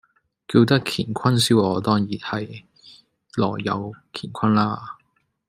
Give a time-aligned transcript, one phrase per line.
[0.47, 2.63] 叫得乾坤燒鵝，當然係
[3.37, 4.97] 內有乾坤啦